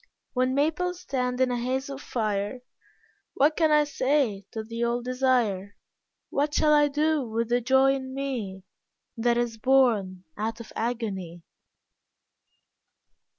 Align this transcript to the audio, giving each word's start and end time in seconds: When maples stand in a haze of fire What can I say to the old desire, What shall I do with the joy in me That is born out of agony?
When 0.33 0.55
maples 0.55 1.01
stand 1.01 1.39
in 1.41 1.51
a 1.51 1.59
haze 1.59 1.87
of 1.87 2.01
fire 2.01 2.61
What 3.35 3.55
can 3.55 3.69
I 3.69 3.83
say 3.83 4.47
to 4.49 4.63
the 4.63 4.83
old 4.83 5.05
desire, 5.05 5.75
What 6.31 6.55
shall 6.55 6.73
I 6.73 6.87
do 6.87 7.23
with 7.29 7.49
the 7.49 7.61
joy 7.61 7.93
in 7.93 8.11
me 8.15 8.63
That 9.15 9.37
is 9.37 9.59
born 9.59 10.23
out 10.35 10.59
of 10.59 10.73
agony? 10.75 11.43